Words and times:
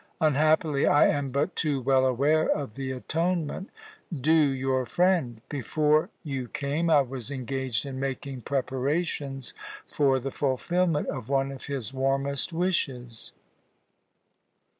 Unhappily, 0.19 0.87
I 0.87 1.05
am 1.09 1.29
but 1.29 1.55
too 1.55 1.79
well 1.79 2.07
aware 2.07 2.47
of 2.49 2.73
the 2.73 2.89
atonement 2.91 3.69
due 4.11 4.31
your 4.33 4.83
friend. 4.87 5.41
Before 5.47 6.09
you 6.23 6.47
came, 6.47 6.89
I 6.89 7.01
was 7.01 7.29
engaged 7.29 7.85
in 7.85 7.99
making 7.99 8.41
preparations 8.41 9.53
for 9.85 10.19
the 10.19 10.31
fulfilment 10.31 11.07
of 11.09 11.29
one 11.29 11.51
of 11.51 11.65
his 11.67 11.93
warmest 11.93 12.51
wishes." 12.51 13.31